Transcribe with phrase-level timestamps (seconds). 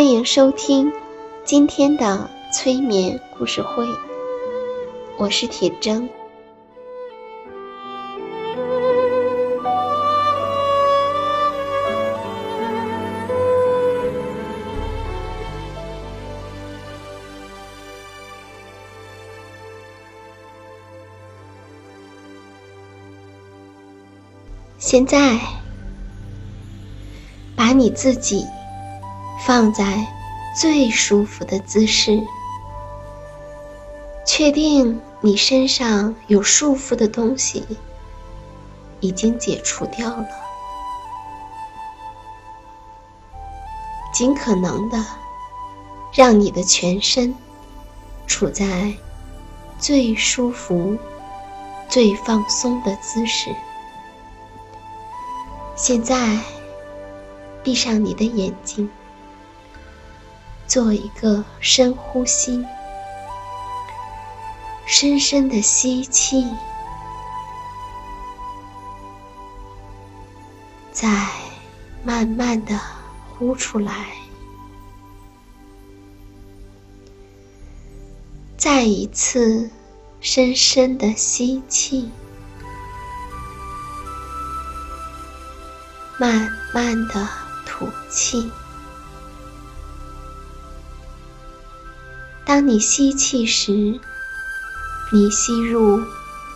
[0.00, 0.90] 欢迎收听
[1.44, 3.84] 今天的催眠故事会，
[5.18, 6.08] 我是铁铮。
[24.78, 25.38] 现在，
[27.54, 28.46] 把你自己。
[29.46, 30.06] 放在
[30.54, 32.20] 最舒服的姿势，
[34.26, 37.66] 确定你身上有束缚的东西
[39.00, 40.28] 已经解除掉了，
[44.12, 45.04] 尽可能的
[46.12, 47.34] 让你的全身
[48.26, 48.92] 处在
[49.78, 50.96] 最舒服、
[51.88, 53.50] 最放松的姿势。
[55.76, 56.38] 现在，
[57.62, 58.90] 闭上你的眼睛。
[60.70, 62.64] 做一个深呼吸，
[64.86, 66.46] 深深的吸气，
[70.92, 71.08] 再
[72.04, 72.78] 慢慢的
[73.36, 73.92] 呼出来，
[78.56, 79.68] 再一次
[80.20, 82.08] 深深的吸气，
[86.16, 87.28] 慢慢的
[87.66, 88.48] 吐气。
[92.50, 94.00] 当你吸气时，
[95.12, 96.00] 你吸入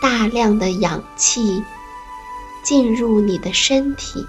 [0.00, 1.62] 大量的氧气
[2.64, 4.26] 进入你的身体；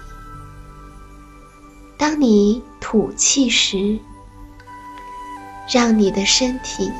[1.96, 3.98] 当你吐气时，
[5.72, 6.92] 让你的身体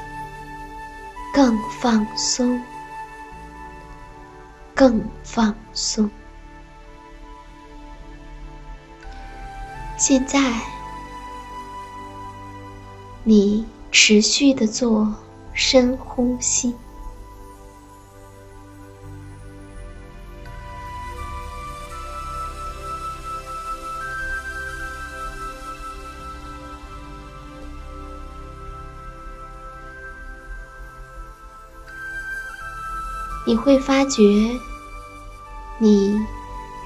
[1.35, 2.59] 更放松，
[4.75, 6.11] 更放松。
[9.99, 10.59] 现在，
[13.25, 13.67] 你。
[13.97, 15.15] 持续的做
[15.55, 16.75] 深呼吸，
[33.47, 34.23] 你会发觉
[35.79, 36.21] 你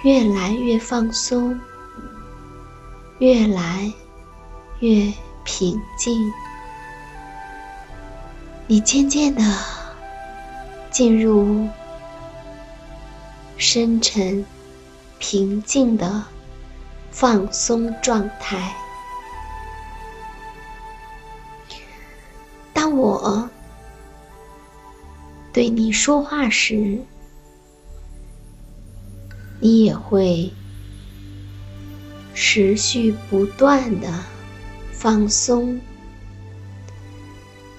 [0.04, 1.58] 越来越放松，
[3.18, 3.90] 越来
[4.80, 5.10] 越
[5.42, 6.30] 平静。
[8.70, 9.42] 你渐渐的
[10.90, 11.66] 进入
[13.56, 14.44] 深沉、
[15.18, 16.22] 平静的
[17.10, 18.76] 放松状态。
[22.74, 23.48] 当我
[25.50, 27.00] 对你说话时，
[29.60, 30.52] 你也会
[32.34, 34.12] 持续不断的
[34.92, 35.80] 放松。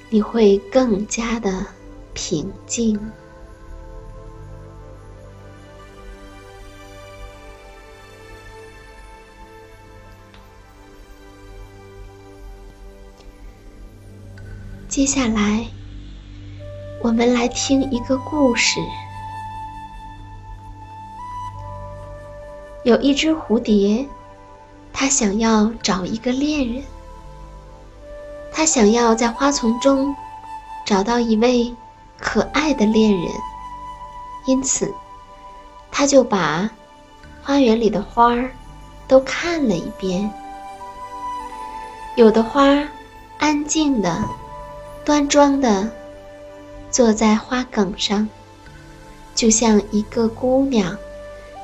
[0.09, 1.65] 你会更加的
[2.13, 2.99] 平静。
[14.87, 15.67] 接下来，
[17.01, 18.79] 我们来听一个故事。
[22.83, 24.07] 有一只蝴蝶，
[24.91, 26.83] 它想要找一个恋人。
[28.59, 30.13] 他想要在花丛中
[30.85, 31.73] 找到一位
[32.19, 33.31] 可爱的恋人，
[34.43, 34.93] 因此，
[35.89, 36.69] 他就把
[37.41, 38.51] 花园里的花儿
[39.07, 40.29] 都看了一遍。
[42.17, 42.83] 有的花
[43.37, 44.21] 安静的、
[45.05, 45.89] 端庄的
[46.91, 48.27] 坐在花梗上，
[49.33, 50.97] 就像一个姑娘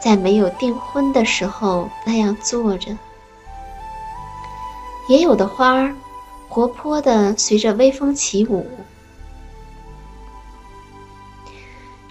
[0.02, 2.96] 在没有订婚的时候那样坐着；
[5.10, 5.94] 也有的花儿
[6.48, 8.66] 活泼的随着微风起舞。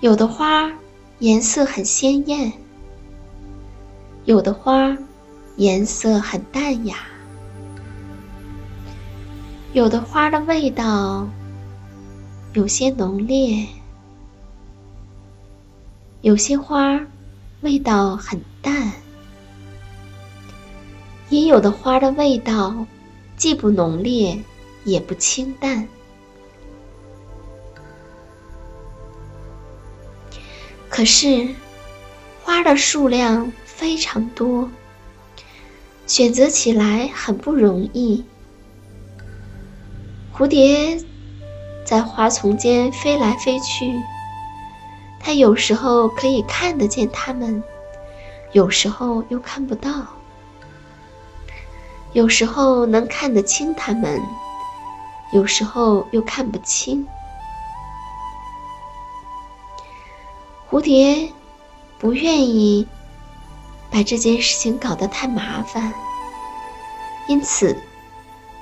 [0.01, 0.71] 有的花
[1.21, 2.53] 颜色很鲜艳，
[4.27, 4.97] 有的花
[5.57, 6.97] 颜色很淡雅，
[9.73, 11.27] 有的花的味道
[12.53, 13.67] 有些浓烈，
[16.21, 17.01] 有些花
[17.63, 18.93] 味道很淡，
[21.31, 22.87] 也有的花的味道
[23.37, 24.43] 既不浓烈
[24.85, 25.89] 也不清淡。
[30.89, 31.49] 可是，
[32.45, 34.71] 花的数量非常多，
[36.07, 38.25] 选择起来很不容易。
[40.33, 41.03] 蝴蝶
[41.85, 43.93] 在花丛间飞来飞去，
[45.21, 47.63] 它有时候可以看得见它们，
[48.53, 49.91] 有时候又看不到；
[52.15, 54.23] 有时候能看得清它们，
[55.33, 57.05] 有时候又看不清。
[60.71, 61.29] 蝴蝶
[61.99, 62.87] 不愿意
[63.91, 65.93] 把这件事情搞得太麻烦，
[67.27, 67.77] 因此，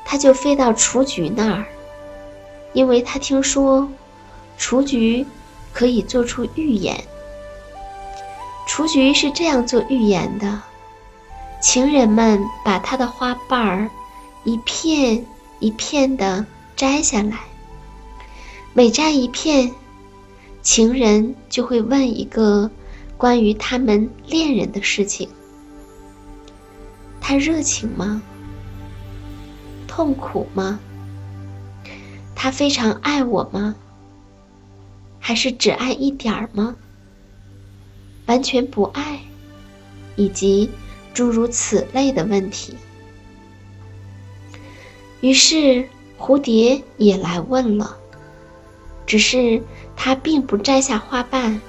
[0.02, 1.66] 它就飞到雏菊那儿，
[2.72, 3.86] 因为它听说
[4.56, 5.26] 雏菊
[5.74, 7.04] 可以做出预言。
[8.66, 10.62] 雏菊是这样做预言的：
[11.62, 13.88] 情人们把它的花瓣儿
[14.42, 15.24] 一片
[15.60, 16.44] 一片的
[16.74, 17.38] 摘下来，
[18.74, 19.72] 每摘一片。
[20.60, 22.70] 情人就会问一个
[23.16, 25.28] 关于他们恋人的事情：
[27.20, 28.22] 他热情吗？
[29.88, 30.78] 痛苦吗？
[32.34, 33.74] 他非常爱我吗？
[35.20, 36.74] 还是只爱一点儿吗？
[38.26, 39.20] 完全不爱？
[40.14, 40.70] 以及
[41.14, 42.76] 诸如此类的问题。
[45.20, 45.88] 于是
[46.18, 47.96] 蝴蝶也来问了，
[49.06, 49.62] 只是。
[49.94, 51.60] 它并不摘下花瓣，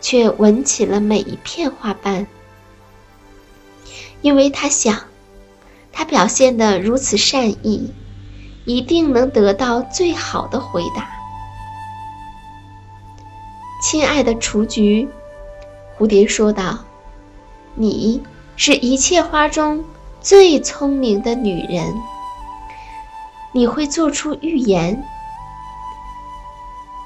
[0.00, 2.26] 却闻起了每一片花瓣，
[4.22, 4.98] 因为他想，
[5.92, 7.92] 他表现的如此善意，
[8.64, 11.10] 一定能得到最好的回答。
[13.82, 15.06] 亲爱的雏菊，
[15.98, 16.78] 蝴蝶说道
[17.80, 18.20] ：“你
[18.56, 19.84] 是一切花中
[20.20, 21.94] 最聪明的女人，
[23.52, 25.00] 你会做出预言。”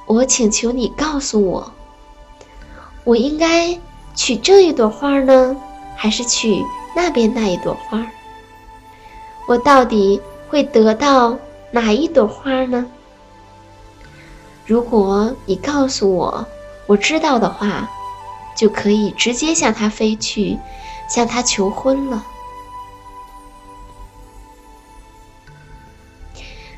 [0.06, 1.70] 我请求你告诉我，
[3.04, 3.78] 我应该
[4.14, 5.54] 取这一朵花呢，
[5.94, 6.64] 还是取
[6.96, 8.06] 那边那一朵花？
[9.46, 11.36] 我到底会得到
[11.70, 12.86] 哪一朵花呢？
[14.64, 16.46] 如果你告诉我
[16.86, 17.90] 我知道的话，
[18.62, 20.56] 就可以直接向他飞去，
[21.08, 22.24] 向他求婚了。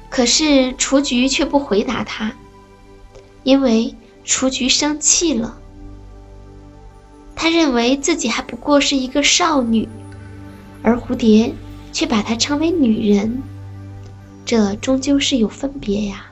[0.08, 2.32] 可是雏菊却不回答他。
[3.42, 3.94] 因为
[4.25, 5.58] 雏菊生气了，
[7.36, 9.86] 他认为自己还不过是一个少女，
[10.82, 11.53] 而蝴蝶
[11.93, 13.43] 却把她称为女人，
[14.46, 16.29] 这终究是有分别呀。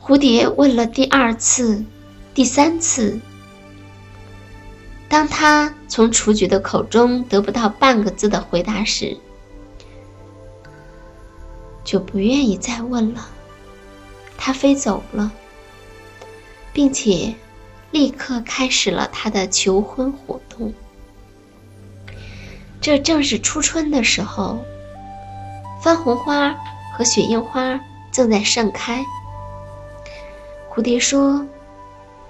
[0.00, 1.84] 蝴蝶问了第二次、
[2.38, 3.18] 第三次，
[5.08, 9.18] 当他从雏菊的口中得不到半个字的回答时，
[11.82, 13.28] 就不愿意再问了。
[14.36, 15.32] 他飞走了，
[16.72, 17.34] 并且
[17.90, 20.72] 立刻开始了他的求婚活动。
[22.80, 24.60] 这正是初春的时候，
[25.82, 26.54] 番红花
[26.96, 27.80] 和雪樱花
[28.12, 29.04] 正在盛开。
[30.70, 31.44] 蝴蝶说：“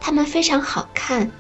[0.01, 1.31] 它们非常好看，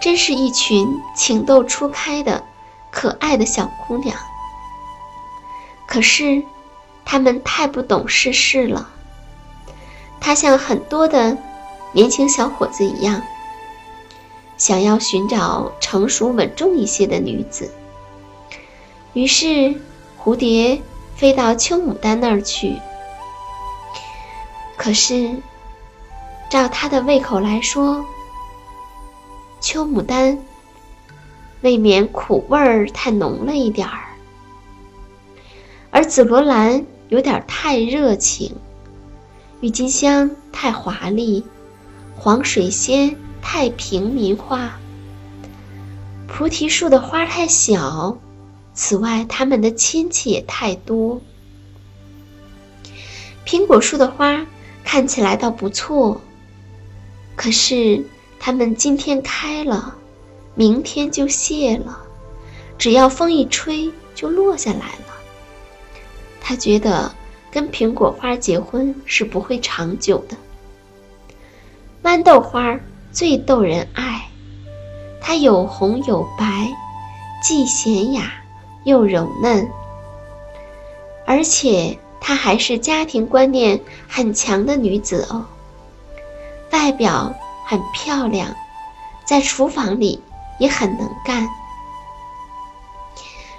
[0.00, 2.42] 真是一群情窦初开的
[2.90, 4.16] 可爱的小姑娘。”
[5.86, 6.42] 可是。
[7.10, 8.90] 他们太不懂世事了。
[10.20, 11.38] 他像很多的
[11.92, 13.22] 年轻小伙子一样，
[14.58, 17.72] 想要寻找成熟稳重一些的女子。
[19.14, 19.74] 于是，
[20.22, 20.82] 蝴蝶
[21.16, 22.76] 飞到秋牡丹那儿去。
[24.88, 25.36] 可是，
[26.48, 28.02] 照他的胃口来说，
[29.60, 30.38] 秋牡丹
[31.60, 34.16] 未免苦味儿太浓了一点儿，
[35.90, 36.86] 而紫罗兰。
[37.10, 38.56] 有点太热情，
[39.60, 41.44] 郁金香太华丽，
[42.16, 44.78] 黄水仙太平民化，
[46.26, 48.16] 菩提树的花太小。
[48.72, 51.20] 此外，他们的亲戚也太多。
[53.44, 54.46] 苹果树的花
[54.90, 56.18] 看起来倒不错，
[57.36, 58.02] 可是
[58.40, 59.94] 它们今天开了，
[60.54, 62.00] 明天就谢了，
[62.78, 65.14] 只要风一吹就落下来了。
[66.40, 67.14] 他觉得
[67.50, 70.34] 跟苹果花结婚是不会长久的。
[72.02, 72.80] 豌豆花
[73.12, 74.26] 最逗人爱，
[75.20, 76.66] 它有红有白，
[77.42, 78.32] 既娴雅。
[78.84, 79.68] 又柔嫩，
[81.26, 85.46] 而且她还是家庭观念很强的女子哦。
[86.70, 87.34] 外表
[87.66, 88.54] 很漂亮，
[89.24, 90.22] 在厨房里
[90.58, 91.48] 也很能干。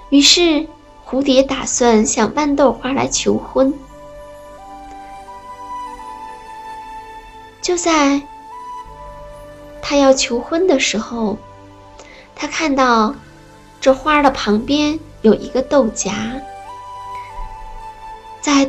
[0.09, 0.67] 于是
[1.07, 3.73] 蝴蝶打算向豌豆花来求婚。
[7.61, 8.21] 就在
[9.81, 11.37] 他要求婚的时候，
[12.35, 13.15] 他看到
[13.81, 14.99] 这花的旁边。
[15.21, 16.13] 有一个豆荚，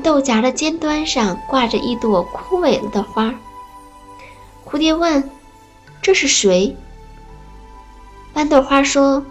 [0.00, 3.34] 豆荚的尖端上挂着一朵枯萎了的花。
[4.64, 5.30] 蝴蝶问
[6.02, 6.76] ：“这是谁？”
[8.34, 9.24] 豌豆花说：“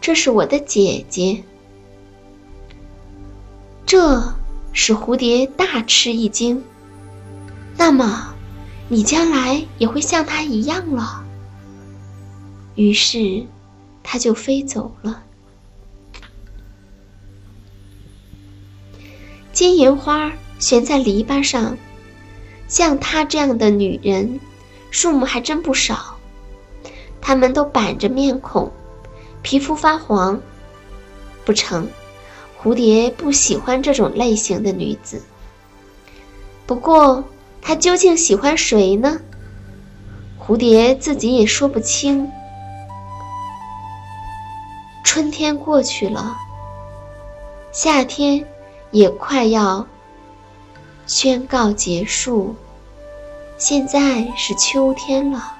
[0.00, 1.42] 这是我的姐姐。”
[3.84, 4.22] 这
[4.72, 6.62] 使蝴蝶大吃一惊。
[7.76, 8.34] 那么，
[8.88, 11.24] 你将来也会像她一样了。
[12.74, 13.46] 于是，
[14.02, 15.22] 它就飞走了。
[19.58, 21.76] 金银花悬在篱笆上，
[22.68, 24.38] 像她这样的女人，
[24.92, 26.16] 数目还真不少。
[27.20, 28.70] 她们都板着面孔，
[29.42, 30.40] 皮肤发黄。
[31.44, 31.88] 不成，
[32.62, 35.24] 蝴蝶不喜欢这种类型的女子。
[36.64, 37.24] 不过，
[37.60, 39.20] 她究竟喜欢谁呢？
[40.40, 42.30] 蝴蝶自己也说不清。
[45.02, 46.36] 春天过去了，
[47.72, 48.46] 夏天。
[48.90, 49.86] 也快要
[51.06, 52.54] 宣告结束，
[53.56, 55.54] 现在是秋天了，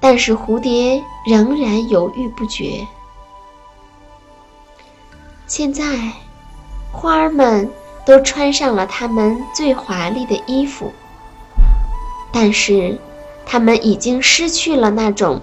[0.00, 2.86] 但是蝴蝶仍然犹豫不决。
[5.46, 5.84] 现在，
[6.92, 7.70] 花儿们
[8.06, 10.92] 都穿上了它们最华丽的衣服，
[12.32, 12.98] 但是
[13.44, 15.40] 它们已经失去了那种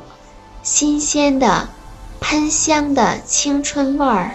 [0.63, 1.69] 新鲜的、
[2.19, 4.31] 喷香的青春味儿。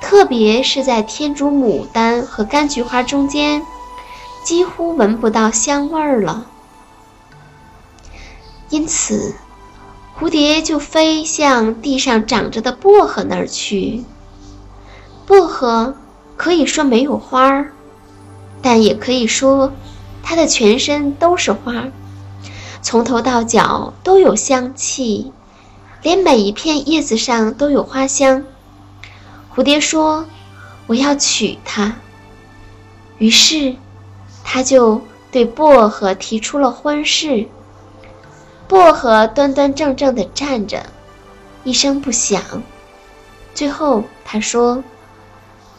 [0.00, 3.62] 特别是在天竺牡丹和柑橘花中间，
[4.44, 6.46] 几乎闻不到香味儿了。
[8.68, 9.34] 因此，
[10.18, 14.04] 蝴蝶就飞向地上长着的薄荷那儿去。
[15.26, 15.94] 薄荷
[16.36, 17.72] 可以说没有花儿，
[18.62, 19.72] 但也可以说
[20.22, 21.88] 它的全身都是花，
[22.82, 25.32] 从头到脚都有香气，
[26.02, 28.44] 连每一片叶子上都有花香。
[29.56, 30.26] 蝴蝶说
[30.86, 31.96] ：“我要娶她。”
[33.16, 33.74] 于是，
[34.44, 35.00] 他就
[35.32, 37.48] 对薄荷提出了婚事。
[38.68, 40.84] 薄荷端端正正地站着，
[41.64, 42.42] 一声不响。
[43.54, 44.84] 最后，他说：“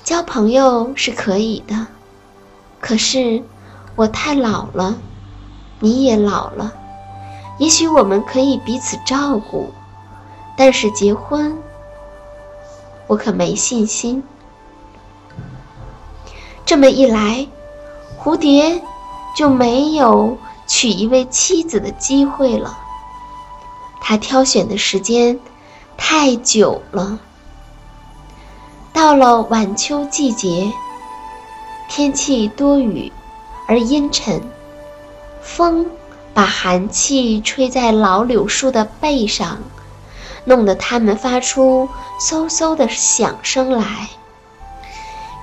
[0.03, 1.85] 交朋友是可以的，
[2.81, 3.43] 可是
[3.95, 4.95] 我太老了，
[5.79, 6.73] 你也老了，
[7.59, 9.71] 也许我们可以彼此照顾，
[10.57, 11.55] 但是结婚……”
[13.07, 14.21] 我可没信心。
[16.65, 17.47] 这么一来，
[18.19, 18.81] 蝴蝶
[19.35, 20.37] 就没有
[20.67, 22.77] 娶一位妻子的机会了。
[24.01, 25.39] 他挑选的时间
[25.97, 27.19] 太久了。
[28.93, 30.71] 到了晚秋季节，
[31.87, 33.11] 天气多雨
[33.67, 34.41] 而阴沉，
[35.41, 35.85] 风
[36.33, 39.59] 把寒气吹在老柳树的背上。
[40.47, 41.89] 弄得它们发出
[42.21, 44.09] 嗖嗖的响声来。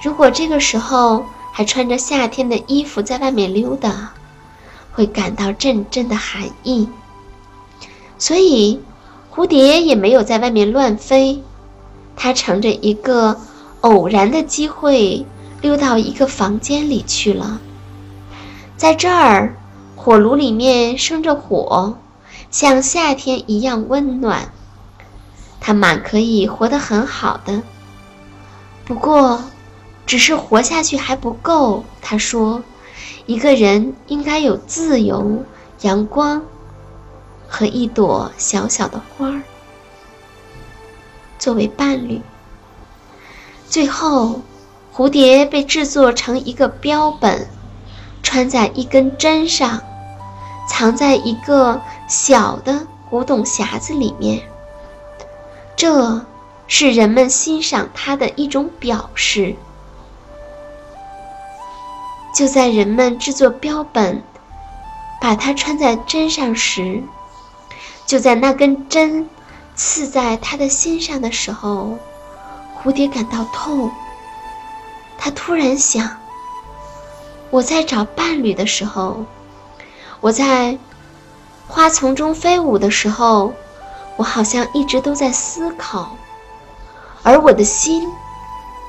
[0.02, 4.12] 如果这个时候还穿着夏天的衣服在外面溜达，
[4.94, 6.88] 会感到阵阵的寒意。
[8.18, 8.80] 所以，
[9.30, 11.42] 蝴蝶也没有在外面乱飞，
[12.16, 13.38] 它乘着一个
[13.82, 15.26] 偶然的机会
[15.60, 17.60] 溜到一个房间里去了。
[18.78, 19.54] 在这儿，
[19.96, 21.98] 火炉里面生着火，
[22.50, 24.50] 像夏天一样温暖。
[25.66, 27.62] 他满可以活得很好的，
[28.84, 29.42] 不过，
[30.04, 31.82] 只是活下去还不够。
[32.02, 32.62] 他说
[33.24, 35.42] ：“一个人应该有自由、
[35.80, 36.42] 阳光
[37.48, 39.40] 和一朵小小的花儿
[41.38, 42.20] 作为伴侣。”
[43.66, 44.42] 最后，
[44.94, 47.48] 蝴蝶被制作成一个标本，
[48.22, 49.80] 穿在一根针上，
[50.68, 54.42] 藏在一个小的古董匣子里面。
[55.76, 56.24] 这
[56.66, 59.54] 是人们欣赏它的一种表示。
[62.34, 64.22] 就在人们制作标本，
[65.20, 67.00] 把它穿在针上时，
[68.06, 69.28] 就在那根针
[69.76, 71.96] 刺在他的心上的时候，
[72.82, 73.90] 蝴蝶感到痛。
[75.16, 76.16] 他突然想：
[77.50, 79.24] 我在找伴侣的时候，
[80.20, 80.76] 我在
[81.68, 83.54] 花丛中飞舞的时候，
[84.16, 86.16] 我好像一直都在思考，
[87.22, 88.08] 而我的心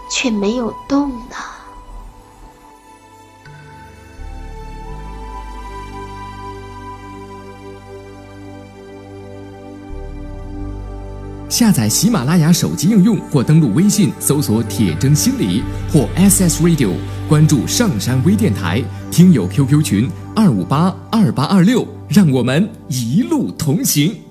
[0.10, 1.36] 却没有动呢。
[11.50, 16.92] 下载喜马拉雅手机应用或登录微信搜索“铁铮心理”或 SS Radio，
[17.30, 24.25] 关注上山微电台听友 QQ 群二五八二八二六，让我们一路同行。